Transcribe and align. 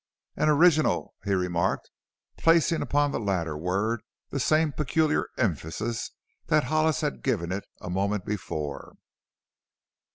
"And 0.35 0.49
original," 0.49 1.13
he 1.25 1.33
remarked, 1.35 1.91
placing 2.35 2.81
upon 2.81 3.11
the 3.11 3.19
latter 3.19 3.55
word 3.55 4.01
the 4.31 4.39
same 4.39 4.71
peculiar 4.71 5.27
emphasis 5.37 6.09
that 6.47 6.63
Hollis 6.63 7.01
had 7.01 7.21
given 7.21 7.51
it 7.51 7.65
a 7.81 7.91
moment 7.91 8.25
before. 8.25 8.95